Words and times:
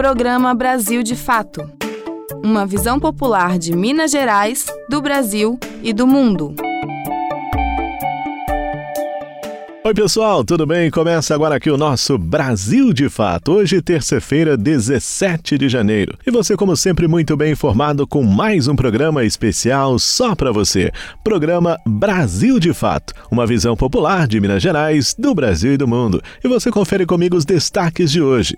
Programa 0.00 0.54
Brasil 0.54 1.02
de 1.02 1.14
Fato. 1.14 1.70
Uma 2.42 2.64
visão 2.64 2.98
popular 2.98 3.58
de 3.58 3.76
Minas 3.76 4.10
Gerais, 4.10 4.64
do 4.88 5.02
Brasil 5.02 5.60
e 5.82 5.92
do 5.92 6.06
mundo. 6.06 6.54
Oi, 9.84 9.92
pessoal, 9.92 10.42
tudo 10.42 10.66
bem? 10.66 10.90
Começa 10.90 11.34
agora 11.34 11.56
aqui 11.56 11.70
o 11.70 11.76
nosso 11.76 12.16
Brasil 12.16 12.94
de 12.94 13.10
Fato. 13.10 13.52
Hoje, 13.52 13.82
terça-feira, 13.82 14.56
17 14.56 15.58
de 15.58 15.68
janeiro. 15.68 16.16
E 16.26 16.30
você, 16.30 16.56
como 16.56 16.74
sempre, 16.78 17.06
muito 17.06 17.36
bem 17.36 17.52
informado 17.52 18.06
com 18.06 18.22
mais 18.22 18.68
um 18.68 18.74
programa 18.74 19.22
especial 19.22 19.98
só 19.98 20.34
para 20.34 20.50
você. 20.50 20.90
Programa 21.22 21.76
Brasil 21.86 22.58
de 22.58 22.72
Fato, 22.72 23.12
uma 23.30 23.46
visão 23.46 23.76
popular 23.76 24.26
de 24.26 24.40
Minas 24.40 24.62
Gerais, 24.62 25.14
do 25.18 25.34
Brasil 25.34 25.74
e 25.74 25.76
do 25.76 25.86
mundo. 25.86 26.22
E 26.42 26.48
você 26.48 26.70
confere 26.70 27.04
comigo 27.04 27.36
os 27.36 27.44
destaques 27.44 28.10
de 28.10 28.22
hoje. 28.22 28.56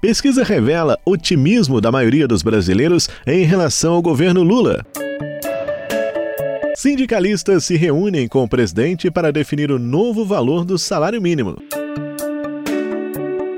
Pesquisa 0.00 0.44
revela 0.44 0.96
otimismo 1.04 1.80
da 1.80 1.90
maioria 1.90 2.28
dos 2.28 2.40
brasileiros 2.40 3.08
em 3.26 3.44
relação 3.44 3.94
ao 3.94 4.02
governo 4.02 4.44
Lula. 4.44 4.86
Sindicalistas 6.76 7.64
se 7.64 7.76
reúnem 7.76 8.28
com 8.28 8.44
o 8.44 8.48
presidente 8.48 9.10
para 9.10 9.32
definir 9.32 9.72
o 9.72 9.78
novo 9.78 10.24
valor 10.24 10.64
do 10.64 10.78
salário 10.78 11.20
mínimo. 11.20 11.56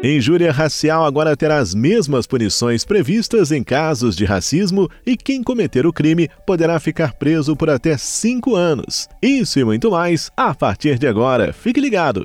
Injúria 0.03 0.51
racial 0.51 1.05
agora 1.05 1.37
terá 1.37 1.59
as 1.59 1.75
mesmas 1.75 2.27
punições 2.27 2.87
previstas 2.87 3.52
em 3.52 3.63
casos 3.63 4.16
de 4.16 4.25
racismo 4.25 4.88
e 5.05 5.19
quem 5.19 5.43
cometer 5.43 5.87
o 5.87 5.93
crime 5.93 6.30
poderá 6.47 6.80
ficar 6.80 7.13
preso 7.13 7.55
por 7.55 7.69
até 7.69 7.99
cinco 7.99 8.57
anos. 8.57 9.07
Isso 9.21 9.61
e 9.61 9.65
muito 9.65 9.91
mais 9.91 10.30
a 10.35 10.55
partir 10.55 10.99
de 10.99 11.07
agora. 11.07 11.52
Fique 11.52 11.79
ligado! 11.79 12.25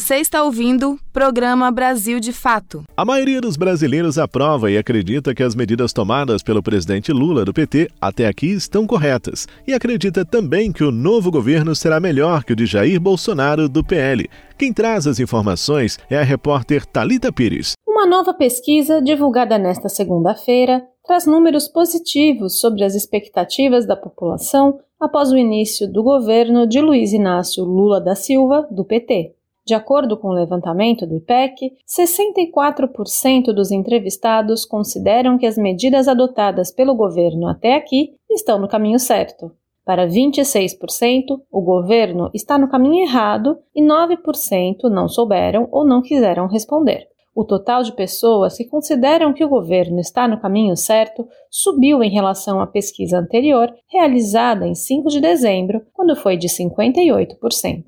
Você 0.00 0.14
está 0.14 0.42
ouvindo 0.42 0.98
Programa 1.12 1.70
Brasil 1.70 2.20
de 2.20 2.32
Fato. 2.32 2.84
A 2.96 3.04
maioria 3.04 3.38
dos 3.38 3.58
brasileiros 3.58 4.16
aprova 4.16 4.70
e 4.70 4.78
acredita 4.78 5.34
que 5.34 5.42
as 5.42 5.54
medidas 5.54 5.92
tomadas 5.92 6.42
pelo 6.42 6.62
presidente 6.62 7.12
Lula 7.12 7.44
do 7.44 7.52
PT 7.52 7.90
até 8.00 8.26
aqui 8.26 8.46
estão 8.46 8.86
corretas 8.86 9.46
e 9.68 9.74
acredita 9.74 10.24
também 10.24 10.72
que 10.72 10.82
o 10.82 10.90
novo 10.90 11.30
governo 11.30 11.76
será 11.76 12.00
melhor 12.00 12.44
que 12.44 12.54
o 12.54 12.56
de 12.56 12.64
Jair 12.64 12.98
Bolsonaro 12.98 13.68
do 13.68 13.84
PL. 13.84 14.26
Quem 14.56 14.72
traz 14.72 15.06
as 15.06 15.20
informações 15.20 15.98
é 16.08 16.16
a 16.16 16.22
repórter 16.22 16.86
Talita 16.86 17.30
Pires. 17.30 17.74
Uma 17.86 18.06
nova 18.06 18.32
pesquisa 18.32 19.02
divulgada 19.02 19.58
nesta 19.58 19.90
segunda-feira 19.90 20.82
traz 21.04 21.26
números 21.26 21.68
positivos 21.68 22.58
sobre 22.58 22.84
as 22.84 22.94
expectativas 22.94 23.86
da 23.86 23.96
população 23.96 24.80
após 24.98 25.30
o 25.30 25.36
início 25.36 25.86
do 25.86 26.02
governo 26.02 26.66
de 26.66 26.80
Luiz 26.80 27.12
Inácio 27.12 27.62
Lula 27.64 28.00
da 28.00 28.14
Silva, 28.14 28.66
do 28.70 28.82
PT. 28.82 29.34
De 29.70 29.74
acordo 29.76 30.16
com 30.16 30.30
o 30.30 30.32
levantamento 30.32 31.06
do 31.06 31.14
IPEC, 31.14 31.70
64% 31.86 33.52
dos 33.54 33.70
entrevistados 33.70 34.64
consideram 34.64 35.38
que 35.38 35.46
as 35.46 35.56
medidas 35.56 36.08
adotadas 36.08 36.72
pelo 36.72 36.92
governo 36.92 37.46
até 37.46 37.76
aqui 37.76 38.16
estão 38.28 38.58
no 38.58 38.66
caminho 38.66 38.98
certo. 38.98 39.52
Para 39.84 40.08
26%, 40.08 41.40
o 41.52 41.60
governo 41.60 42.32
está 42.34 42.58
no 42.58 42.68
caminho 42.68 43.04
errado 43.04 43.60
e 43.72 43.80
9% 43.80 44.90
não 44.90 45.08
souberam 45.08 45.68
ou 45.70 45.86
não 45.86 46.02
quiseram 46.02 46.48
responder. 46.48 47.06
O 47.32 47.44
total 47.44 47.84
de 47.84 47.92
pessoas 47.92 48.56
que 48.56 48.64
consideram 48.64 49.32
que 49.32 49.44
o 49.44 49.48
governo 49.48 50.00
está 50.00 50.26
no 50.26 50.40
caminho 50.40 50.76
certo 50.76 51.28
subiu 51.48 52.02
em 52.02 52.10
relação 52.10 52.60
à 52.60 52.66
pesquisa 52.66 53.20
anterior, 53.20 53.72
realizada 53.86 54.66
em 54.66 54.74
5 54.74 55.08
de 55.08 55.20
dezembro, 55.20 55.86
quando 55.92 56.16
foi 56.16 56.36
de 56.36 56.48
58%. 56.48 57.84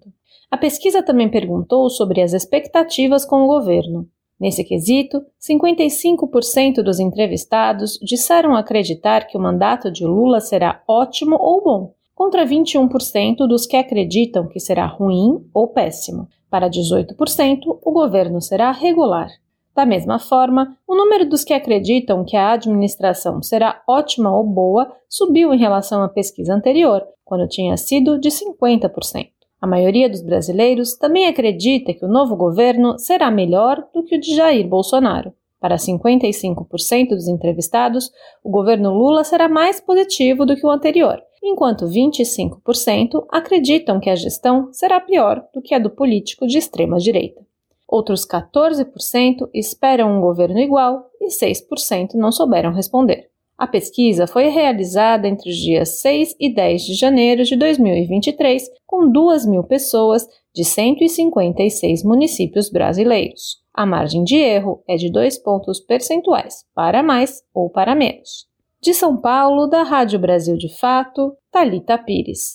A 0.53 0.59
pesquisa 0.59 1.03
também 1.03 1.31
perguntou 1.31 1.89
sobre 1.89 2.21
as 2.21 2.35
expectativas 2.35 3.25
com 3.25 3.43
o 3.43 3.47
governo. 3.47 4.07
Nesse 4.39 4.63
quesito, 4.63 5.25
55% 5.41 6.83
dos 6.83 7.01
entrevistados 7.01 7.99
disseram 8.03 8.55
acreditar 8.55 9.27
que 9.27 9.39
o 9.39 9.41
mandato 9.41 9.91
de 9.91 10.05
Lula 10.05 10.41
será 10.41 10.83
ótimo 10.87 11.37
ou 11.41 11.65
bom, 11.65 11.95
contra 12.15 12.45
21% 12.45 13.47
dos 13.49 13.65
que 13.65 13.77
acreditam 13.77 14.47
que 14.47 14.61
será 14.61 14.85
ruim 14.85 15.43
ou 15.55 15.69
péssimo. 15.69 16.29
Para 16.51 16.69
18%, 16.69 17.79
o 17.83 17.91
governo 17.91 18.43
será 18.43 18.73
regular. 18.73 19.31
Da 19.75 19.87
mesma 19.87 20.19
forma, 20.19 20.77
o 20.87 20.95
número 20.95 21.27
dos 21.27 21.45
que 21.45 21.55
acreditam 21.55 22.27
que 22.27 22.37
a 22.37 22.53
administração 22.53 23.43
será 23.43 23.83
ótima 23.89 24.31
ou 24.37 24.45
boa 24.45 24.93
subiu 25.09 25.55
em 25.55 25.59
relação 25.59 26.03
à 26.03 26.11
pesquisa 26.11 26.53
anterior, 26.53 27.03
quando 27.25 27.49
tinha 27.49 27.75
sido 27.79 28.21
de 28.21 28.29
50%. 28.29 29.31
A 29.63 29.67
maioria 29.67 30.11
dos 30.11 30.23
brasileiros 30.23 30.95
também 30.97 31.29
acredita 31.29 31.95
que 31.95 32.05
o 32.05 32.09
novo 32.09 32.35
governo 32.35 32.99
será 32.99 33.31
melhor 33.31 33.87
do 33.95 34.03
que 34.03 34.17
o 34.17 34.21
de 34.21 34.35
Jair 34.35 34.67
Bolsonaro. 34.67 35.33
Para 35.61 35.77
55% 35.77 37.11
dos 37.11 37.29
entrevistados, 37.29 38.11
o 38.43 38.51
governo 38.51 38.93
Lula 38.93 39.23
será 39.23 39.49
mais 39.49 39.81
positivo 39.81 40.45
do 40.45 40.57
que 40.57 40.67
o 40.67 40.71
anterior, 40.71 41.23
enquanto 41.41 41.87
25% 41.87 43.25
acreditam 43.31 44.01
que 44.01 44.11
a 44.11 44.17
gestão 44.17 44.69
será 44.73 44.99
pior 44.99 45.47
do 45.55 45.63
que 45.63 45.77
a 45.77 45.79
do 45.79 45.91
político 45.91 46.45
de 46.45 46.59
extrema 46.59 46.99
direita. 46.99 47.41
Outros 47.87 48.27
14% 48.27 49.49
esperam 49.55 50.19
um 50.19 50.21
governo 50.21 50.59
igual 50.59 51.09
e 51.21 51.29
6% 51.29 52.15
não 52.15 52.33
souberam 52.33 52.73
responder. 52.73 53.31
A 53.59 53.67
pesquisa 53.67 54.27
foi 54.27 54.49
realizada 54.49 55.29
entre 55.29 55.51
os 55.51 55.57
dias 55.57 56.01
6 56.01 56.35
e 56.41 56.53
10 56.53 56.83
de 56.83 56.95
janeiro 56.95 57.45
de 57.45 57.57
2023, 57.57 58.69
com 58.87 59.11
2 59.11 59.47
mil 59.47 59.63
pessoas 59.63 60.27
de 60.55 60.65
156 60.65 62.03
municípios 62.03 62.71
brasileiros. 62.71 63.63
A 63.75 63.87
margem 63.87 64.23
de 64.23 64.37
erro 64.37 64.83
é 64.87 64.97
de 64.97 65.11
2 65.11 65.39
pontos 65.39 65.81
percentuais, 65.81 66.65
para 66.75 67.03
mais 67.03 67.43
ou 67.55 67.71
para 67.71 67.95
menos. 67.95 68.47
De 68.83 68.93
São 68.93 69.17
Paulo, 69.17 69.67
da 69.67 69.83
Rádio 69.83 70.19
Brasil 70.19 70.57
de 70.57 70.69
Fato, 70.69 71.37
Talita 71.51 71.97
Pires. 71.97 72.55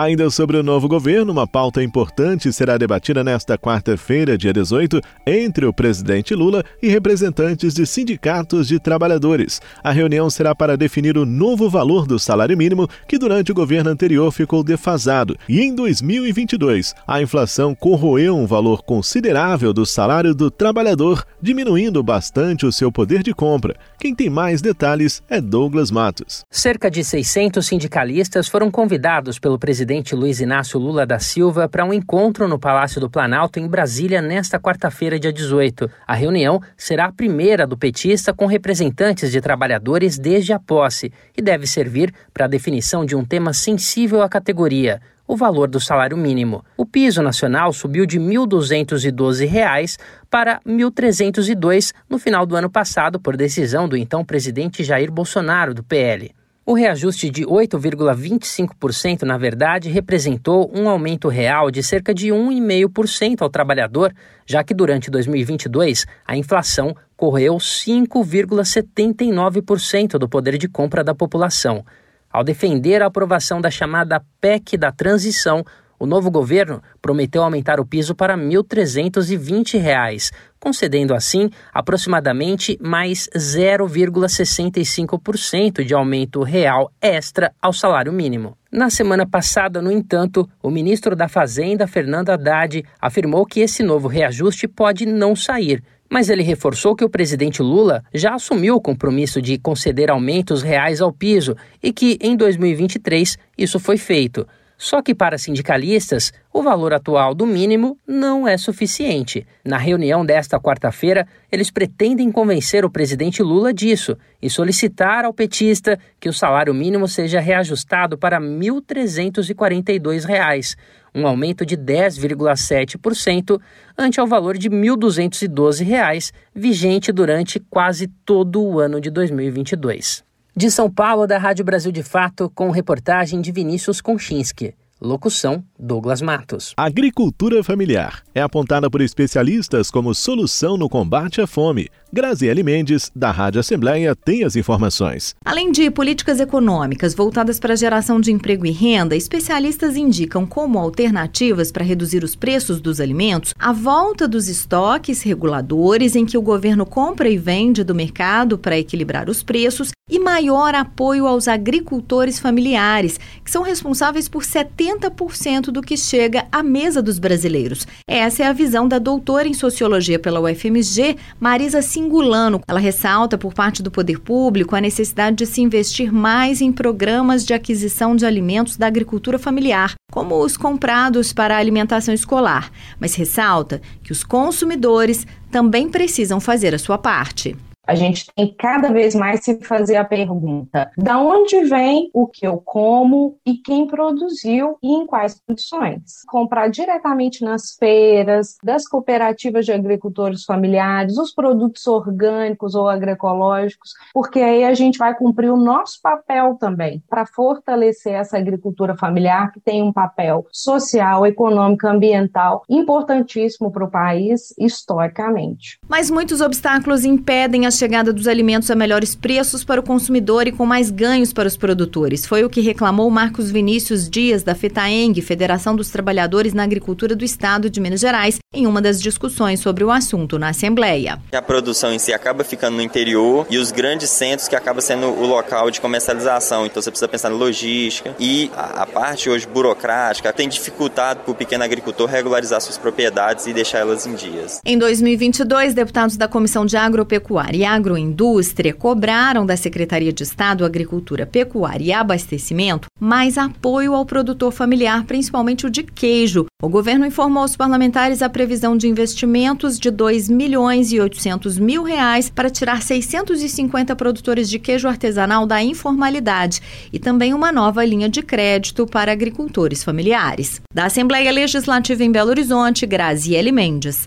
Ainda 0.00 0.30
sobre 0.30 0.56
o 0.56 0.62
novo 0.62 0.88
governo, 0.88 1.30
uma 1.30 1.46
pauta 1.46 1.82
importante 1.82 2.50
será 2.54 2.78
debatida 2.78 3.22
nesta 3.22 3.58
quarta-feira, 3.58 4.38
dia 4.38 4.50
18, 4.50 4.98
entre 5.26 5.66
o 5.66 5.74
presidente 5.74 6.34
Lula 6.34 6.64
e 6.80 6.88
representantes 6.88 7.74
de 7.74 7.84
sindicatos 7.84 8.66
de 8.66 8.80
trabalhadores. 8.80 9.60
A 9.84 9.90
reunião 9.90 10.30
será 10.30 10.54
para 10.54 10.74
definir 10.74 11.18
o 11.18 11.26
novo 11.26 11.68
valor 11.68 12.06
do 12.06 12.18
salário 12.18 12.56
mínimo, 12.56 12.88
que 13.06 13.18
durante 13.18 13.52
o 13.52 13.54
governo 13.54 13.90
anterior 13.90 14.32
ficou 14.32 14.64
defasado. 14.64 15.36
E 15.46 15.60
em 15.60 15.74
2022, 15.74 16.94
a 17.06 17.20
inflação 17.20 17.74
corroeu 17.74 18.38
um 18.38 18.46
valor 18.46 18.82
considerável 18.82 19.70
do 19.70 19.84
salário 19.84 20.34
do 20.34 20.50
trabalhador, 20.50 21.26
diminuindo 21.42 22.02
bastante 22.02 22.64
o 22.64 22.72
seu 22.72 22.90
poder 22.90 23.22
de 23.22 23.34
compra. 23.34 23.76
Quem 23.98 24.14
tem 24.14 24.30
mais 24.30 24.62
detalhes 24.62 25.22
é 25.28 25.42
Douglas 25.42 25.90
Matos. 25.90 26.42
Cerca 26.50 26.90
de 26.90 27.04
600 27.04 27.66
sindicalistas 27.66 28.48
foram 28.48 28.70
convidados 28.70 29.38
pelo 29.38 29.58
presidente 29.58 29.89
presidente 29.90 30.14
Luiz 30.14 30.40
Inácio 30.40 30.78
Lula 30.78 31.04
da 31.04 31.18
Silva 31.18 31.68
para 31.68 31.84
um 31.84 31.92
encontro 31.92 32.46
no 32.46 32.60
Palácio 32.60 33.00
do 33.00 33.10
Planalto, 33.10 33.58
em 33.58 33.66
Brasília, 33.66 34.22
nesta 34.22 34.56
quarta-feira, 34.56 35.18
dia 35.18 35.32
18. 35.32 35.90
A 36.06 36.14
reunião 36.14 36.62
será 36.76 37.06
a 37.06 37.12
primeira 37.12 37.66
do 37.66 37.76
petista 37.76 38.32
com 38.32 38.46
representantes 38.46 39.32
de 39.32 39.40
trabalhadores 39.40 40.16
desde 40.16 40.52
a 40.52 40.60
posse 40.60 41.12
e 41.36 41.42
deve 41.42 41.66
servir 41.66 42.14
para 42.32 42.44
a 42.44 42.48
definição 42.48 43.04
de 43.04 43.16
um 43.16 43.24
tema 43.24 43.52
sensível 43.52 44.22
à 44.22 44.28
categoria, 44.28 45.00
o 45.26 45.36
valor 45.36 45.66
do 45.66 45.80
salário 45.80 46.16
mínimo. 46.16 46.64
O 46.76 46.86
piso 46.86 47.20
nacional 47.20 47.72
subiu 47.72 48.06
de 48.06 48.16
R$ 48.16 48.24
1.212 48.26 49.98
para 50.30 50.60
R$ 50.64 50.72
1.302 50.72 51.92
no 52.08 52.16
final 52.16 52.46
do 52.46 52.54
ano 52.54 52.70
passado, 52.70 53.18
por 53.18 53.36
decisão 53.36 53.88
do 53.88 53.96
então 53.96 54.24
presidente 54.24 54.84
Jair 54.84 55.10
Bolsonaro, 55.10 55.74
do 55.74 55.82
PL. 55.82 56.32
O 56.70 56.72
reajuste 56.72 57.28
de 57.28 57.44
8,25%, 57.44 59.22
na 59.22 59.36
verdade, 59.36 59.88
representou 59.88 60.70
um 60.72 60.88
aumento 60.88 61.26
real 61.26 61.68
de 61.68 61.82
cerca 61.82 62.14
de 62.14 62.28
1,5% 62.28 63.42
ao 63.42 63.50
trabalhador, 63.50 64.14
já 64.46 64.62
que 64.62 64.72
durante 64.72 65.10
2022 65.10 66.06
a 66.24 66.36
inflação 66.36 66.94
correu 67.16 67.56
5,79% 67.56 70.16
do 70.16 70.28
poder 70.28 70.56
de 70.56 70.68
compra 70.68 71.02
da 71.02 71.12
população. 71.12 71.84
Ao 72.32 72.44
defender 72.44 73.02
a 73.02 73.06
aprovação 73.06 73.60
da 73.60 73.68
chamada 73.68 74.22
PEC 74.40 74.76
da 74.76 74.92
transição, 74.92 75.64
O 76.00 76.06
novo 76.06 76.30
governo 76.30 76.82
prometeu 77.02 77.42
aumentar 77.42 77.78
o 77.78 77.84
piso 77.84 78.14
para 78.14 78.34
R$ 78.34 78.40
1.320, 78.40 80.32
concedendo 80.58 81.14
assim 81.14 81.50
aproximadamente 81.74 82.78
mais 82.80 83.28
0,65% 83.36 85.84
de 85.84 85.92
aumento 85.92 86.42
real 86.42 86.90
extra 87.02 87.52
ao 87.60 87.74
salário 87.74 88.14
mínimo. 88.14 88.56
Na 88.72 88.88
semana 88.88 89.26
passada, 89.26 89.82
no 89.82 89.92
entanto, 89.92 90.48
o 90.62 90.70
ministro 90.70 91.14
da 91.14 91.28
Fazenda, 91.28 91.86
Fernando 91.86 92.30
Haddad, 92.30 92.82
afirmou 92.98 93.44
que 93.44 93.60
esse 93.60 93.82
novo 93.82 94.08
reajuste 94.08 94.66
pode 94.66 95.04
não 95.04 95.36
sair, 95.36 95.84
mas 96.08 96.30
ele 96.30 96.42
reforçou 96.42 96.96
que 96.96 97.04
o 97.04 97.10
presidente 97.10 97.60
Lula 97.60 98.02
já 98.14 98.34
assumiu 98.34 98.76
o 98.76 98.80
compromisso 98.80 99.42
de 99.42 99.58
conceder 99.58 100.10
aumentos 100.10 100.62
reais 100.62 101.02
ao 101.02 101.12
piso 101.12 101.54
e 101.82 101.92
que 101.92 102.16
em 102.22 102.34
2023 102.34 103.36
isso 103.58 103.78
foi 103.78 103.98
feito. 103.98 104.46
Só 104.82 105.02
que 105.02 105.14
para 105.14 105.36
sindicalistas, 105.36 106.32
o 106.50 106.62
valor 106.62 106.94
atual 106.94 107.34
do 107.34 107.46
mínimo 107.46 107.98
não 108.08 108.48
é 108.48 108.56
suficiente. 108.56 109.46
Na 109.62 109.76
reunião 109.76 110.24
desta 110.24 110.58
quarta-feira, 110.58 111.28
eles 111.52 111.70
pretendem 111.70 112.32
convencer 112.32 112.82
o 112.82 112.90
presidente 112.90 113.42
Lula 113.42 113.74
disso 113.74 114.16
e 114.40 114.48
solicitar 114.48 115.26
ao 115.26 115.34
petista 115.34 116.00
que 116.18 116.30
o 116.30 116.32
salário 116.32 116.72
mínimo 116.72 117.06
seja 117.06 117.40
reajustado 117.40 118.16
para 118.16 118.38
R$ 118.38 118.46
1.342, 118.46 120.76
um 121.14 121.26
aumento 121.26 121.66
de 121.66 121.76
10,7% 121.76 123.60
ante 123.98 124.18
ao 124.18 124.26
valor 124.26 124.56
de 124.56 124.70
R$ 124.70 124.76
1.212, 124.76 126.32
vigente 126.54 127.12
durante 127.12 127.60
quase 127.60 128.06
todo 128.24 128.62
o 128.62 128.80
ano 128.80 128.98
de 128.98 129.10
2022. 129.10 130.29
De 130.60 130.70
São 130.70 130.90
Paulo, 130.90 131.26
da 131.26 131.38
Rádio 131.38 131.64
Brasil 131.64 131.90
de 131.90 132.02
Fato, 132.02 132.52
com 132.54 132.68
reportagem 132.70 133.40
de 133.40 133.50
Vinícius 133.50 134.02
Konchinski. 134.02 134.74
Locução: 135.00 135.64
Douglas 135.78 136.20
Matos. 136.20 136.74
Agricultura 136.76 137.64
familiar 137.64 138.22
é 138.34 138.42
apontada 138.42 138.90
por 138.90 139.00
especialistas 139.00 139.90
como 139.90 140.14
solução 140.14 140.76
no 140.76 140.86
combate 140.86 141.40
à 141.40 141.46
fome. 141.46 141.88
Graziele 142.12 142.62
Mendes, 142.62 143.10
da 143.16 143.30
Rádio 143.30 143.60
Assembleia, 143.60 144.14
tem 144.14 144.44
as 144.44 144.54
informações. 144.54 145.34
Além 145.42 145.72
de 145.72 145.90
políticas 145.90 146.40
econômicas 146.40 147.14
voltadas 147.14 147.58
para 147.58 147.72
a 147.72 147.76
geração 147.76 148.20
de 148.20 148.30
emprego 148.30 148.66
e 148.66 148.70
renda, 148.70 149.16
especialistas 149.16 149.96
indicam 149.96 150.44
como 150.44 150.78
alternativas 150.78 151.72
para 151.72 151.84
reduzir 151.84 152.22
os 152.22 152.36
preços 152.36 152.82
dos 152.82 153.00
alimentos 153.00 153.54
a 153.58 153.72
volta 153.72 154.28
dos 154.28 154.46
estoques 154.48 155.22
reguladores 155.22 156.14
em 156.14 156.26
que 156.26 156.36
o 156.36 156.42
governo 156.42 156.84
compra 156.84 157.30
e 157.30 157.38
vende 157.38 157.82
do 157.82 157.94
mercado 157.94 158.58
para 158.58 158.78
equilibrar 158.78 159.30
os 159.30 159.42
preços 159.42 159.90
e 160.10 160.18
maior 160.18 160.74
apoio 160.74 161.26
aos 161.26 161.46
agricultores 161.46 162.38
familiares, 162.38 163.18
que 163.44 163.50
são 163.50 163.62
responsáveis 163.62 164.28
por 164.28 164.42
70% 164.42 165.66
do 165.66 165.80
que 165.80 165.96
chega 165.96 166.46
à 166.50 166.62
mesa 166.62 167.00
dos 167.00 167.18
brasileiros. 167.18 167.86
Essa 168.06 168.42
é 168.42 168.46
a 168.46 168.52
visão 168.52 168.88
da 168.88 168.98
doutora 168.98 169.46
em 169.46 169.54
sociologia 169.54 170.18
pela 170.18 170.40
UFMG, 170.40 171.16
Marisa 171.38 171.80
Singulano. 171.80 172.60
Ela 172.66 172.80
ressalta, 172.80 173.38
por 173.38 173.54
parte 173.54 173.82
do 173.82 173.90
poder 173.90 174.18
público, 174.18 174.74
a 174.74 174.80
necessidade 174.80 175.36
de 175.36 175.46
se 175.46 175.60
investir 175.60 176.12
mais 176.12 176.60
em 176.60 176.72
programas 176.72 177.44
de 177.44 177.54
aquisição 177.54 178.16
de 178.16 178.26
alimentos 178.26 178.76
da 178.76 178.86
agricultura 178.86 179.38
familiar, 179.38 179.94
como 180.10 180.42
os 180.42 180.56
comprados 180.56 181.32
para 181.32 181.54
a 181.54 181.58
alimentação 181.58 182.12
escolar, 182.12 182.72
mas 182.98 183.14
ressalta 183.14 183.80
que 184.02 184.12
os 184.12 184.24
consumidores 184.24 185.26
também 185.50 185.88
precisam 185.88 186.40
fazer 186.40 186.74
a 186.74 186.78
sua 186.78 186.98
parte. 186.98 187.56
A 187.90 187.96
gente 187.96 188.26
tem 188.36 188.54
cada 188.56 188.92
vez 188.92 189.16
mais 189.16 189.42
se 189.42 189.58
fazer 189.64 189.96
a 189.96 190.04
pergunta: 190.04 190.92
da 190.96 191.18
onde 191.18 191.64
vem 191.64 192.08
o 192.14 192.24
que 192.24 192.46
eu 192.46 192.62
como 192.64 193.36
e 193.44 193.54
quem 193.54 193.84
produziu 193.84 194.78
e 194.80 194.92
em 194.94 195.04
quais 195.04 195.42
condições? 195.44 196.22
Comprar 196.28 196.68
diretamente 196.68 197.44
nas 197.44 197.74
feiras, 197.74 198.56
das 198.62 198.86
cooperativas 198.86 199.66
de 199.66 199.72
agricultores 199.72 200.44
familiares, 200.44 201.18
os 201.18 201.34
produtos 201.34 201.84
orgânicos 201.88 202.76
ou 202.76 202.88
agroecológicos, 202.88 203.90
porque 204.14 204.38
aí 204.38 204.62
a 204.62 204.72
gente 204.72 204.96
vai 204.96 205.12
cumprir 205.12 205.50
o 205.50 205.56
nosso 205.56 206.00
papel 206.00 206.56
também 206.60 207.02
para 207.10 207.26
fortalecer 207.26 208.12
essa 208.12 208.38
agricultura 208.38 208.96
familiar 208.96 209.50
que 209.50 209.58
tem 209.58 209.82
um 209.82 209.92
papel 209.92 210.46
social, 210.52 211.26
econômico, 211.26 211.88
ambiental 211.88 212.62
importantíssimo 212.70 213.72
para 213.72 213.84
o 213.84 213.90
país 213.90 214.54
historicamente. 214.56 215.80
Mas 215.88 216.08
muitos 216.08 216.40
obstáculos 216.40 217.04
impedem 217.04 217.66
a 217.66 217.79
chegada 217.80 218.12
dos 218.12 218.28
alimentos 218.28 218.70
a 218.70 218.74
melhores 218.74 219.14
preços 219.14 219.64
para 219.64 219.80
o 219.80 219.82
consumidor 219.82 220.46
e 220.46 220.52
com 220.52 220.66
mais 220.66 220.90
ganhos 220.90 221.32
para 221.32 221.48
os 221.48 221.56
produtores. 221.56 222.26
Foi 222.26 222.44
o 222.44 222.50
que 222.50 222.60
reclamou 222.60 223.10
Marcos 223.10 223.50
Vinícius 223.50 224.08
Dias, 224.08 224.42
da 224.42 224.54
FETAENG, 224.54 225.22
Federação 225.22 225.74
dos 225.74 225.88
Trabalhadores 225.88 226.52
na 226.52 226.62
Agricultura 226.62 227.16
do 227.16 227.24
Estado 227.24 227.70
de 227.70 227.80
Minas 227.80 228.00
Gerais, 228.00 228.38
em 228.54 228.66
uma 228.66 228.82
das 228.82 229.00
discussões 229.00 229.60
sobre 229.60 229.82
o 229.82 229.90
assunto 229.90 230.38
na 230.38 230.50
Assembleia. 230.50 231.18
A 231.32 231.40
produção 231.40 231.90
em 231.90 231.98
si 231.98 232.12
acaba 232.12 232.44
ficando 232.44 232.76
no 232.76 232.82
interior 232.82 233.46
e 233.48 233.56
os 233.56 233.72
grandes 233.72 234.10
centros 234.10 234.46
que 234.46 234.56
acaba 234.56 234.82
sendo 234.82 235.06
o 235.06 235.26
local 235.26 235.70
de 235.70 235.80
comercialização. 235.80 236.66
Então 236.66 236.82
você 236.82 236.90
precisa 236.90 237.08
pensar 237.08 237.30
na 237.30 237.36
logística 237.36 238.14
e 238.18 238.50
a, 238.54 238.84
parte 238.84 239.30
hoje 239.30 239.46
burocrática 239.46 240.32
tem 240.34 240.48
dificultado 240.48 241.20
para 241.20 241.32
o 241.32 241.34
pequeno 241.34 241.64
agricultor 241.64 242.08
regularizar 242.08 242.60
suas 242.60 242.76
propriedades 242.76 243.46
e 243.46 243.54
deixar 243.54 243.78
elas 243.78 244.06
em 244.06 244.14
dias. 244.14 244.60
Em 244.66 244.76
2022, 244.76 245.72
deputados 245.72 246.18
da 246.18 246.28
Comissão 246.28 246.66
de 246.66 246.76
Agropecuária 246.76 247.56
e 247.56 247.64
Agroindústria 247.74 248.74
cobraram 248.74 249.46
da 249.46 249.56
Secretaria 249.56 250.12
de 250.12 250.22
Estado 250.22 250.64
Agricultura, 250.64 251.26
Pecuária 251.26 251.84
e 251.84 251.92
Abastecimento 251.92 252.88
mais 253.00 253.38
apoio 253.38 253.94
ao 253.94 254.04
produtor 254.04 254.52
familiar, 254.52 255.04
principalmente 255.04 255.66
o 255.66 255.70
de 255.70 255.82
queijo. 255.82 256.46
O 256.62 256.68
governo 256.68 257.06
informou 257.06 257.42
aos 257.42 257.56
parlamentares 257.56 258.20
a 258.20 258.28
previsão 258.28 258.76
de 258.76 258.86
investimentos 258.86 259.78
de 259.78 259.90
2 259.90 260.28
milhões 260.28 260.92
e 260.92 261.00
800 261.00 261.58
mil 261.58 261.82
reais 261.82 262.28
para 262.28 262.50
tirar 262.50 262.82
650 262.82 263.96
produtores 263.96 264.50
de 264.50 264.58
queijo 264.58 264.86
artesanal 264.86 265.46
da 265.46 265.62
informalidade 265.62 266.60
e 266.92 266.98
também 266.98 267.32
uma 267.32 267.50
nova 267.50 267.84
linha 267.84 268.08
de 268.08 268.20
crédito 268.20 268.86
para 268.86 269.12
agricultores 269.12 269.82
familiares. 269.82 270.60
Da 270.74 270.84
Assembleia 270.84 271.32
Legislativa 271.32 272.04
em 272.04 272.12
Belo 272.12 272.30
Horizonte, 272.30 272.84
Graziele 272.84 273.50
Mendes. 273.50 274.06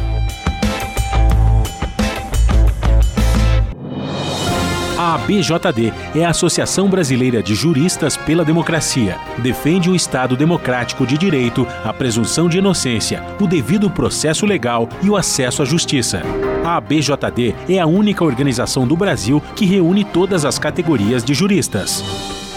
A 5.01 5.15
ABJD 5.15 5.91
é 6.13 6.23
a 6.23 6.29
Associação 6.29 6.87
Brasileira 6.87 7.41
de 7.41 7.55
Juristas 7.55 8.15
pela 8.15 8.45
Democracia. 8.45 9.17
Defende 9.39 9.89
o 9.89 9.95
Estado 9.95 10.37
democrático 10.37 11.07
de 11.07 11.17
direito, 11.17 11.67
a 11.83 11.91
presunção 11.91 12.47
de 12.47 12.59
inocência, 12.59 13.23
o 13.39 13.47
devido 13.47 13.89
processo 13.89 14.45
legal 14.45 14.87
e 15.01 15.09
o 15.09 15.17
acesso 15.17 15.63
à 15.63 15.65
justiça. 15.65 16.21
A 16.63 16.77
ABJD 16.77 17.55
é 17.67 17.79
a 17.79 17.87
única 17.87 18.23
organização 18.23 18.85
do 18.85 18.95
Brasil 18.95 19.41
que 19.55 19.65
reúne 19.65 20.05
todas 20.05 20.45
as 20.45 20.59
categorias 20.59 21.23
de 21.23 21.33
juristas 21.33 22.03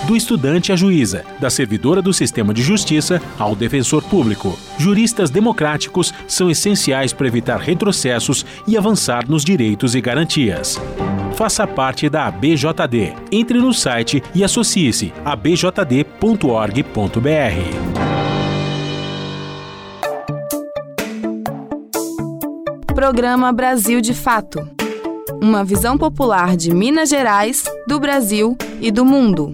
do 0.05 0.17
estudante 0.17 0.73
à 0.73 0.77
juíza, 0.77 1.25
da 1.41 1.51
servidora 1.51 2.01
do 2.01 2.13
sistema 2.13 2.53
de 2.53 2.63
justiça 2.63 3.21
ao 3.39 3.57
defensor 3.57 4.03
público. 4.03 4.59
Juristas 4.79 5.31
democráticos 5.31 6.13
são 6.29 6.51
essenciais 6.51 7.13
para 7.13 7.27
evitar 7.27 7.59
retrocessos 7.59 8.45
e 8.67 8.77
avançar 8.77 9.29
nos 9.29 9.45
direitos 9.45 9.95
e 9.95 10.01
garantias. 10.01 10.81
Faça 11.35 11.67
parte 11.67 12.09
da 12.09 12.27
ABJD. 12.27 13.13
Entre 13.33 13.59
no 13.59 13.73
site 13.73 14.23
e 14.35 14.45
associe-se 14.45 15.13
a 15.25 15.33
abjd.org.br. 15.33 16.85
Programa 22.95 23.53
Brasil 23.53 24.01
de 24.01 24.15
Fato. 24.15 24.67
Uma 25.43 25.65
visão 25.65 25.99
popular 25.99 26.57
de 26.57 26.73
Minas 26.73 27.11
Gerais, 27.11 27.65
do 27.87 27.99
Brasil 27.99 28.57
e 28.81 28.91
do 28.91 29.05
mundo. 29.05 29.53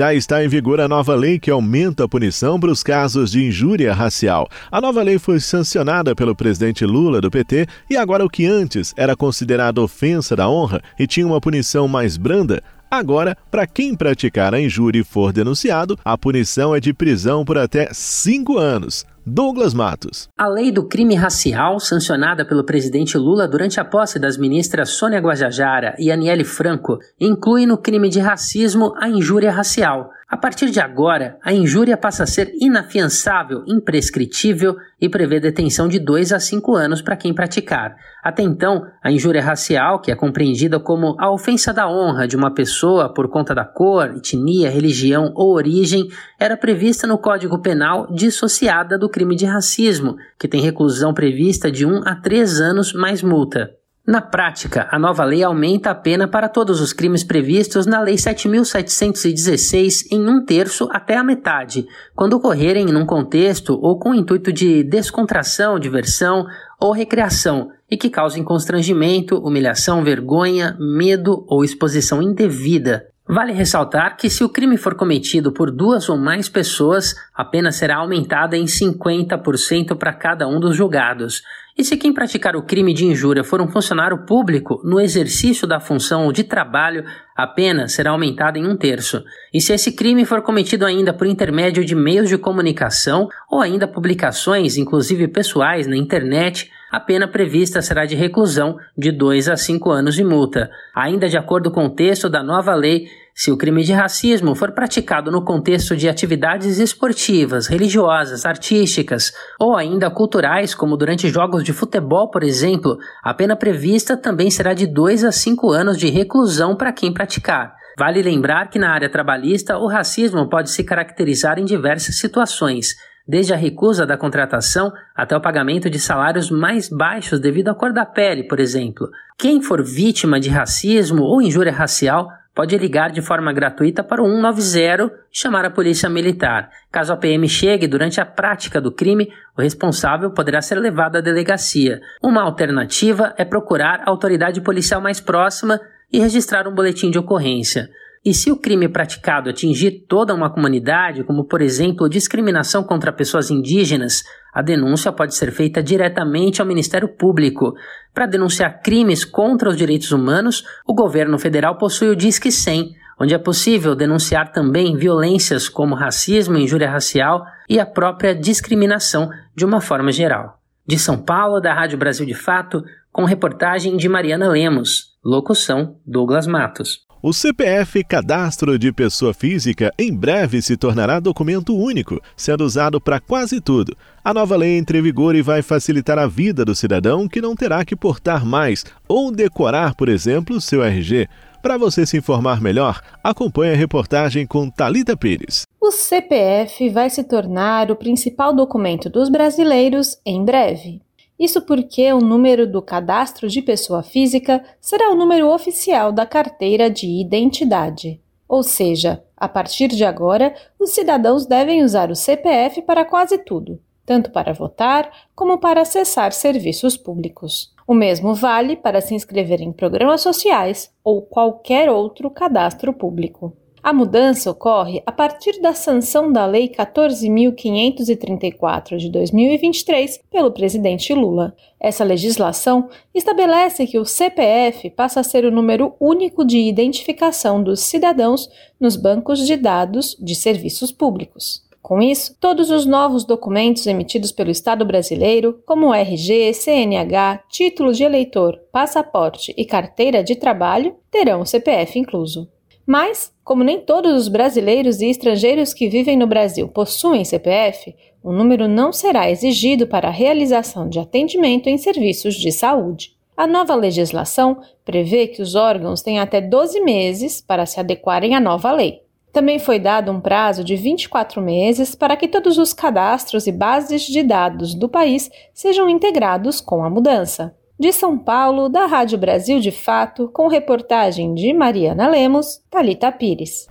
Já 0.00 0.14
está 0.14 0.42
em 0.42 0.48
vigor 0.48 0.80
a 0.80 0.88
nova 0.88 1.14
lei 1.14 1.38
que 1.38 1.50
aumenta 1.50 2.04
a 2.04 2.08
punição 2.08 2.58
para 2.58 2.70
os 2.70 2.82
casos 2.82 3.30
de 3.30 3.44
injúria 3.44 3.92
racial. 3.92 4.48
A 4.72 4.80
nova 4.80 5.02
lei 5.02 5.18
foi 5.18 5.38
sancionada 5.38 6.16
pelo 6.16 6.34
presidente 6.34 6.86
Lula 6.86 7.20
do 7.20 7.30
PT 7.30 7.66
e 7.90 7.98
agora 7.98 8.24
o 8.24 8.30
que 8.30 8.46
antes 8.46 8.94
era 8.96 9.14
considerado 9.14 9.76
ofensa 9.76 10.34
da 10.34 10.48
honra 10.48 10.80
e 10.98 11.06
tinha 11.06 11.26
uma 11.26 11.38
punição 11.38 11.86
mais 11.86 12.16
branda, 12.16 12.62
Agora, 12.90 13.36
para 13.48 13.68
quem 13.68 13.94
praticar 13.94 14.52
a 14.52 14.60
injúria 14.60 15.00
e 15.00 15.04
for 15.04 15.32
denunciado, 15.32 15.96
a 16.04 16.18
punição 16.18 16.74
é 16.74 16.80
de 16.80 16.92
prisão 16.92 17.44
por 17.44 17.56
até 17.56 17.88
cinco 17.92 18.58
anos. 18.58 19.06
Douglas 19.26 19.74
Matos. 19.74 20.28
A 20.36 20.48
lei 20.48 20.72
do 20.72 20.88
crime 20.88 21.14
racial, 21.14 21.78
sancionada 21.78 22.42
pelo 22.42 22.64
presidente 22.64 23.18
Lula 23.18 23.46
durante 23.46 23.78
a 23.78 23.84
posse 23.84 24.18
das 24.18 24.38
ministras 24.38 24.90
Sônia 24.90 25.20
Guajajara 25.20 25.94
e 25.98 26.10
Aniele 26.10 26.42
Franco, 26.42 26.98
inclui 27.20 27.66
no 27.66 27.76
crime 27.76 28.08
de 28.08 28.18
racismo 28.18 28.94
a 28.96 29.10
injúria 29.10 29.52
racial. 29.52 30.10
A 30.30 30.36
partir 30.36 30.70
de 30.70 30.78
agora, 30.78 31.36
a 31.42 31.52
injúria 31.52 31.96
passa 31.96 32.22
a 32.22 32.26
ser 32.26 32.52
inafiançável, 32.60 33.64
imprescritível 33.66 34.76
e 35.00 35.08
prevê 35.08 35.40
detenção 35.40 35.88
de 35.88 35.98
2 35.98 36.32
a 36.32 36.38
5 36.38 36.72
anos 36.76 37.02
para 37.02 37.16
quem 37.16 37.34
praticar. 37.34 37.96
Até 38.22 38.44
então, 38.44 38.86
a 39.02 39.10
injúria 39.10 39.42
racial, 39.42 40.00
que 40.00 40.12
é 40.12 40.14
compreendida 40.14 40.78
como 40.78 41.16
a 41.18 41.28
ofensa 41.28 41.72
da 41.72 41.90
honra 41.90 42.28
de 42.28 42.36
uma 42.36 42.54
pessoa 42.54 43.12
por 43.12 43.28
conta 43.28 43.52
da 43.52 43.64
cor, 43.64 44.14
etnia, 44.18 44.70
religião 44.70 45.32
ou 45.34 45.52
origem, 45.52 46.06
era 46.38 46.56
prevista 46.56 47.08
no 47.08 47.18
Código 47.18 47.60
Penal 47.60 48.06
dissociada 48.14 48.96
do 48.96 49.08
crime 49.08 49.34
de 49.34 49.46
racismo, 49.46 50.14
que 50.38 50.46
tem 50.46 50.60
reclusão 50.60 51.12
prevista 51.12 51.72
de 51.72 51.84
1 51.84 52.06
a 52.06 52.14
3 52.14 52.60
anos 52.60 52.92
mais 52.92 53.20
multa. 53.20 53.79
Na 54.10 54.20
prática, 54.20 54.88
a 54.90 54.98
nova 54.98 55.24
lei 55.24 55.44
aumenta 55.44 55.92
a 55.92 55.94
pena 55.94 56.26
para 56.26 56.48
todos 56.48 56.80
os 56.80 56.92
crimes 56.92 57.22
previstos 57.22 57.86
na 57.86 58.00
Lei 58.00 58.16
7.716 58.16 60.08
em 60.10 60.28
um 60.28 60.44
terço 60.44 60.88
até 60.90 61.16
a 61.16 61.22
metade, 61.22 61.86
quando 62.12 62.32
ocorrerem 62.32 62.86
num 62.86 63.06
contexto 63.06 63.78
ou 63.80 64.00
com 64.00 64.12
intuito 64.12 64.52
de 64.52 64.82
descontração, 64.82 65.78
diversão 65.78 66.44
ou 66.80 66.90
recreação 66.90 67.70
e 67.88 67.96
que 67.96 68.10
causem 68.10 68.42
constrangimento, 68.42 69.38
humilhação, 69.38 70.02
vergonha, 70.02 70.76
medo 70.80 71.44
ou 71.46 71.62
exposição 71.62 72.20
indevida. 72.20 73.06
Vale 73.32 73.52
ressaltar 73.52 74.16
que, 74.16 74.28
se 74.28 74.42
o 74.42 74.48
crime 74.48 74.76
for 74.76 74.96
cometido 74.96 75.52
por 75.52 75.70
duas 75.70 76.08
ou 76.08 76.18
mais 76.18 76.48
pessoas, 76.48 77.14
a 77.32 77.44
pena 77.44 77.70
será 77.70 77.98
aumentada 77.98 78.56
em 78.56 78.64
50% 78.64 79.96
para 79.96 80.12
cada 80.12 80.48
um 80.48 80.58
dos 80.58 80.74
julgados. 80.74 81.40
E 81.78 81.84
se 81.84 81.96
quem 81.96 82.12
praticar 82.12 82.56
o 82.56 82.62
crime 82.64 82.92
de 82.92 83.06
injúria 83.06 83.44
for 83.44 83.60
um 83.60 83.68
funcionário 83.68 84.26
público 84.26 84.80
no 84.82 85.00
exercício 85.00 85.64
da 85.64 85.78
função 85.78 86.32
de 86.32 86.42
trabalho, 86.42 87.04
a 87.36 87.46
pena 87.46 87.86
será 87.86 88.10
aumentada 88.10 88.58
em 88.58 88.66
um 88.66 88.76
terço. 88.76 89.22
E 89.54 89.60
se 89.60 89.72
esse 89.72 89.92
crime 89.92 90.24
for 90.24 90.42
cometido 90.42 90.84
ainda 90.84 91.12
por 91.12 91.28
intermédio 91.28 91.84
de 91.84 91.94
meios 91.94 92.28
de 92.28 92.36
comunicação 92.36 93.28
ou 93.48 93.60
ainda 93.60 93.86
publicações, 93.86 94.76
inclusive 94.76 95.28
pessoais, 95.28 95.86
na 95.86 95.96
internet, 95.96 96.68
a 96.90 96.98
pena 96.98 97.28
prevista 97.28 97.80
será 97.80 98.04
de 98.04 98.16
reclusão 98.16 98.76
de 98.98 99.12
2 99.12 99.48
a 99.48 99.56
5 99.56 99.90
anos 99.90 100.16
de 100.16 100.24
multa. 100.24 100.68
Ainda 100.92 101.28
de 101.28 101.36
acordo 101.36 101.70
com 101.70 101.86
o 101.86 101.90
texto 101.90 102.28
da 102.28 102.42
nova 102.42 102.74
lei, 102.74 103.06
se 103.34 103.50
o 103.50 103.56
crime 103.56 103.82
de 103.82 103.92
racismo 103.92 104.54
for 104.54 104.72
praticado 104.72 105.30
no 105.30 105.44
contexto 105.44 105.96
de 105.96 106.08
atividades 106.08 106.78
esportivas, 106.78 107.66
religiosas, 107.66 108.44
artísticas 108.44 109.32
ou 109.58 109.76
ainda 109.76 110.10
culturais, 110.10 110.74
como 110.74 110.96
durante 110.96 111.28
jogos 111.28 111.64
de 111.64 111.72
futebol, 111.72 112.30
por 112.30 112.42
exemplo, 112.42 112.98
a 113.22 113.32
pena 113.32 113.56
prevista 113.56 114.16
também 114.16 114.50
será 114.50 114.74
de 114.74 114.86
2 114.86 115.24
a 115.24 115.32
5 115.32 115.70
anos 115.70 115.98
de 115.98 116.08
reclusão 116.08 116.76
para 116.76 116.92
quem 116.92 117.12
praticar. 117.12 117.74
Vale 117.98 118.22
lembrar 118.22 118.70
que 118.70 118.78
na 118.78 118.92
área 118.92 119.10
trabalhista 119.10 119.76
o 119.78 119.86
racismo 119.86 120.48
pode 120.48 120.70
se 120.70 120.84
caracterizar 120.84 121.58
em 121.58 121.64
diversas 121.64 122.16
situações, 122.16 122.94
desde 123.26 123.52
a 123.52 123.56
recusa 123.56 124.06
da 124.06 124.16
contratação 124.16 124.92
até 125.14 125.36
o 125.36 125.40
pagamento 125.40 125.88
de 125.88 125.98
salários 125.98 126.50
mais 126.50 126.88
baixos 126.88 127.38
devido 127.38 127.68
à 127.68 127.74
cor 127.74 127.92
da 127.92 128.04
pele, 128.04 128.44
por 128.44 128.58
exemplo. 128.58 129.08
Quem 129.38 129.62
for 129.62 129.84
vítima 129.84 130.40
de 130.40 130.48
racismo 130.48 131.22
ou 131.22 131.40
injúria 131.40 131.72
racial 131.72 132.28
pode 132.60 132.76
ligar 132.76 133.10
de 133.10 133.22
forma 133.22 133.54
gratuita 133.54 134.04
para 134.04 134.22
o 134.22 134.26
190 134.26 134.74
e 134.74 135.10
chamar 135.32 135.64
a 135.64 135.70
polícia 135.70 136.10
militar. 136.10 136.68
Caso 136.92 137.10
a 137.10 137.16
PM 137.16 137.48
chegue 137.48 137.88
durante 137.88 138.20
a 138.20 138.26
prática 138.26 138.78
do 138.78 138.92
crime, 138.92 139.32
o 139.56 139.62
responsável 139.62 140.30
poderá 140.30 140.60
ser 140.60 140.74
levado 140.74 141.16
à 141.16 141.22
delegacia. 141.22 142.02
Uma 142.22 142.42
alternativa 142.42 143.32
é 143.38 143.46
procurar 143.46 144.02
a 144.04 144.10
autoridade 144.10 144.60
policial 144.60 145.00
mais 145.00 145.22
próxima 145.22 145.80
e 146.12 146.20
registrar 146.20 146.68
um 146.68 146.74
boletim 146.74 147.10
de 147.10 147.18
ocorrência. 147.18 147.88
E 148.22 148.34
se 148.34 148.52
o 148.52 148.56
crime 148.56 148.86
praticado 148.86 149.48
atingir 149.48 150.04
toda 150.06 150.34
uma 150.34 150.50
comunidade, 150.50 151.24
como 151.24 151.44
por 151.44 151.62
exemplo 151.62 152.06
discriminação 152.06 152.84
contra 152.84 153.10
pessoas 153.10 153.50
indígenas, 153.50 154.22
a 154.52 154.60
denúncia 154.60 155.10
pode 155.10 155.34
ser 155.34 155.50
feita 155.50 155.82
diretamente 155.82 156.60
ao 156.60 156.66
Ministério 156.66 157.08
Público. 157.08 157.72
Para 158.12 158.26
denunciar 158.26 158.82
crimes 158.82 159.24
contra 159.24 159.70
os 159.70 159.76
direitos 159.76 160.12
humanos, 160.12 160.62
o 160.86 160.92
governo 160.92 161.38
federal 161.38 161.78
possui 161.78 162.10
o 162.10 162.16
Disque 162.16 162.52
100, 162.52 162.92
onde 163.18 163.34
é 163.34 163.38
possível 163.38 163.94
denunciar 163.94 164.52
também 164.52 164.98
violências 164.98 165.66
como 165.66 165.94
racismo, 165.94 166.58
injúria 166.58 166.90
racial 166.90 167.42
e 167.70 167.80
a 167.80 167.86
própria 167.86 168.34
discriminação 168.34 169.30
de 169.56 169.64
uma 169.64 169.80
forma 169.80 170.12
geral. 170.12 170.58
De 170.86 170.98
São 170.98 171.16
Paulo, 171.16 171.58
da 171.58 171.72
Rádio 171.72 171.96
Brasil 171.96 172.26
de 172.26 172.34
Fato, 172.34 172.84
com 173.10 173.24
reportagem 173.24 173.96
de 173.96 174.08
Mariana 174.10 174.48
Lemos. 174.48 175.16
Locução: 175.24 175.96
Douglas 176.04 176.46
Matos. 176.46 177.09
O 177.22 177.34
CPF 177.34 178.02
Cadastro 178.02 178.78
de 178.78 178.90
Pessoa 178.90 179.34
Física 179.34 179.92
em 179.98 180.10
breve 180.10 180.62
se 180.62 180.74
tornará 180.74 181.20
documento 181.20 181.76
único, 181.76 182.18
sendo 182.34 182.64
usado 182.64 182.98
para 182.98 183.20
quase 183.20 183.60
tudo. 183.60 183.94
A 184.24 184.32
nova 184.32 184.56
lei 184.56 184.78
entra 184.78 184.96
em 184.96 185.02
vigor 185.02 185.36
e 185.36 185.42
vai 185.42 185.60
facilitar 185.60 186.18
a 186.18 186.26
vida 186.26 186.64
do 186.64 186.74
cidadão 186.74 187.28
que 187.28 187.42
não 187.42 187.54
terá 187.54 187.84
que 187.84 187.94
portar 187.94 188.46
mais 188.46 188.86
ou 189.06 189.30
decorar, 189.30 189.94
por 189.94 190.08
exemplo, 190.08 190.62
seu 190.62 190.82
RG. 190.82 191.28
Para 191.60 191.76
você 191.76 192.06
se 192.06 192.16
informar 192.16 192.58
melhor, 192.58 193.02
acompanhe 193.22 193.74
a 193.74 193.76
reportagem 193.76 194.46
com 194.46 194.70
Talita 194.70 195.14
Pires. 195.14 195.64
O 195.78 195.90
CPF 195.90 196.88
vai 196.88 197.10
se 197.10 197.22
tornar 197.24 197.90
o 197.90 197.96
principal 197.96 198.54
documento 198.54 199.10
dos 199.10 199.28
brasileiros 199.28 200.18
em 200.24 200.42
breve. 200.42 201.02
Isso 201.40 201.62
porque 201.62 202.12
o 202.12 202.18
número 202.18 202.70
do 202.70 202.82
cadastro 202.82 203.48
de 203.48 203.62
pessoa 203.62 204.02
física 204.02 204.62
será 204.78 205.10
o 205.10 205.14
número 205.14 205.48
oficial 205.48 206.12
da 206.12 206.26
carteira 206.26 206.90
de 206.90 207.06
identidade. 207.06 208.20
Ou 208.46 208.62
seja, 208.62 209.24
a 209.34 209.48
partir 209.48 209.88
de 209.88 210.04
agora, 210.04 210.54
os 210.78 210.90
cidadãos 210.90 211.46
devem 211.46 211.82
usar 211.82 212.10
o 212.10 212.14
CPF 212.14 212.82
para 212.82 213.06
quase 213.06 213.38
tudo, 213.38 213.80
tanto 214.04 214.30
para 214.30 214.52
votar 214.52 215.10
como 215.34 215.56
para 215.56 215.80
acessar 215.80 216.30
serviços 216.32 216.98
públicos. 216.98 217.72
O 217.86 217.94
mesmo 217.94 218.34
vale 218.34 218.76
para 218.76 219.00
se 219.00 219.14
inscrever 219.14 219.62
em 219.62 219.72
programas 219.72 220.20
sociais 220.20 220.92
ou 221.02 221.22
qualquer 221.22 221.88
outro 221.88 222.30
cadastro 222.30 222.92
público. 222.92 223.56
A 223.82 223.94
mudança 223.94 224.50
ocorre 224.50 225.02
a 225.06 225.12
partir 225.12 225.58
da 225.58 225.72
sanção 225.72 226.30
da 226.30 226.44
Lei 226.44 226.68
14.534 226.68 228.98
de 228.98 229.08
2023 229.08 230.20
pelo 230.30 230.52
presidente 230.52 231.14
Lula. 231.14 231.56
Essa 231.80 232.04
legislação 232.04 232.90
estabelece 233.14 233.86
que 233.86 233.98
o 233.98 234.04
CPF 234.04 234.90
passa 234.90 235.20
a 235.20 235.24
ser 235.24 235.46
o 235.46 235.50
número 235.50 235.94
único 235.98 236.44
de 236.44 236.58
identificação 236.58 237.62
dos 237.62 237.80
cidadãos 237.80 238.50
nos 238.78 238.96
bancos 238.96 239.46
de 239.46 239.56
dados 239.56 240.14
de 240.20 240.34
serviços 240.34 240.92
públicos. 240.92 241.66
Com 241.80 242.02
isso, 242.02 242.36
todos 242.38 242.70
os 242.70 242.84
novos 242.84 243.24
documentos 243.24 243.86
emitidos 243.86 244.30
pelo 244.30 244.50
Estado 244.50 244.84
brasileiro, 244.84 245.62
como 245.64 245.94
RG, 245.94 246.52
CNH, 246.52 247.44
título 247.48 247.94
de 247.94 248.04
eleitor, 248.04 248.60
passaporte 248.70 249.54
e 249.56 249.64
carteira 249.64 250.22
de 250.22 250.36
trabalho, 250.36 250.96
terão 251.10 251.40
o 251.40 251.46
CPF 251.46 251.98
incluso. 251.98 252.46
Mas, 252.86 253.32
como 253.44 253.62
nem 253.62 253.80
todos 253.80 254.12
os 254.14 254.28
brasileiros 254.28 255.00
e 255.00 255.10
estrangeiros 255.10 255.72
que 255.72 255.88
vivem 255.88 256.16
no 256.16 256.26
Brasil 256.26 256.68
possuem 256.68 257.24
CPF, 257.24 257.94
o 258.22 258.32
número 258.32 258.68
não 258.68 258.92
será 258.92 259.30
exigido 259.30 259.86
para 259.86 260.08
a 260.08 260.12
realização 260.12 260.88
de 260.88 260.98
atendimento 260.98 261.68
em 261.68 261.78
serviços 261.78 262.34
de 262.34 262.52
saúde. 262.52 263.16
A 263.36 263.46
nova 263.46 263.74
legislação 263.74 264.60
prevê 264.84 265.26
que 265.26 265.40
os 265.40 265.54
órgãos 265.54 266.02
têm 266.02 266.18
até 266.18 266.40
12 266.40 266.80
meses 266.80 267.40
para 267.40 267.64
se 267.64 267.80
adequarem 267.80 268.34
à 268.34 268.40
nova 268.40 268.70
lei. 268.70 269.02
Também 269.32 269.58
foi 269.58 269.78
dado 269.78 270.10
um 270.10 270.20
prazo 270.20 270.64
de 270.64 270.74
24 270.74 271.40
meses 271.40 271.94
para 271.94 272.16
que 272.16 272.26
todos 272.26 272.58
os 272.58 272.72
cadastros 272.72 273.46
e 273.46 273.52
bases 273.52 274.02
de 274.02 274.22
dados 274.22 274.74
do 274.74 274.88
país 274.88 275.30
sejam 275.54 275.88
integrados 275.88 276.60
com 276.60 276.84
a 276.84 276.90
mudança. 276.90 277.54
De 277.80 277.94
São 277.94 278.18
Paulo, 278.18 278.68
da 278.68 278.84
Rádio 278.84 279.16
Brasil 279.16 279.58
de 279.58 279.70
Fato, 279.70 280.28
com 280.28 280.48
reportagem 280.48 281.34
de 281.34 281.50
Mariana 281.54 282.10
Lemos, 282.10 282.60
Talita 282.70 283.10
Pires. 283.10 283.66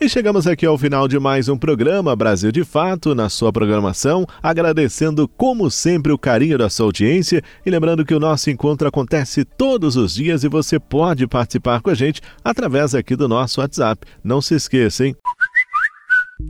E 0.00 0.08
chegamos 0.08 0.48
aqui 0.48 0.66
ao 0.66 0.76
final 0.76 1.06
de 1.06 1.20
mais 1.20 1.48
um 1.48 1.56
programa 1.56 2.16
Brasil 2.16 2.50
de 2.50 2.64
Fato 2.64 3.14
na 3.14 3.28
sua 3.28 3.52
programação, 3.52 4.26
agradecendo 4.42 5.28
como 5.28 5.70
sempre 5.70 6.10
o 6.10 6.18
carinho 6.18 6.58
da 6.58 6.68
sua 6.68 6.86
audiência 6.86 7.40
e 7.64 7.70
lembrando 7.70 8.04
que 8.04 8.12
o 8.12 8.18
nosso 8.18 8.50
encontro 8.50 8.88
acontece 8.88 9.44
todos 9.44 9.94
os 9.94 10.12
dias 10.12 10.42
e 10.42 10.48
você 10.48 10.80
pode 10.80 11.28
participar 11.28 11.80
com 11.80 11.90
a 11.90 11.94
gente 11.94 12.20
através 12.44 12.92
aqui 12.92 13.14
do 13.14 13.28
nosso 13.28 13.60
WhatsApp. 13.60 14.04
Não 14.24 14.42
se 14.42 14.56
esqueça, 14.56 15.06
hein? 15.06 15.14